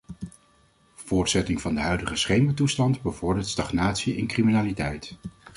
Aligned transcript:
Voortzetting 0.95 1.61
van 1.61 1.75
de 1.75 1.81
huidige 1.81 2.15
schemertoestand 2.15 3.01
bevordert 3.01 3.47
stagnatie 3.47 4.17
en 4.17 4.27
criminaliteit. 4.27 5.17